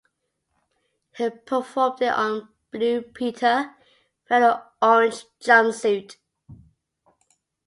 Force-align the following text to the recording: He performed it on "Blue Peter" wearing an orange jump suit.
He 1.15 1.29
performed 1.29 2.01
it 2.01 2.07
on 2.11 2.49
"Blue 2.71 3.03
Peter" 3.03 3.75
wearing 4.27 4.45
an 4.49 4.61
orange 4.81 5.27
jump 5.39 5.75
suit. 5.75 6.17